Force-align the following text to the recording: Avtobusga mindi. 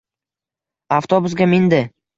Avtobusga 0.99 1.51
mindi. 1.55 1.85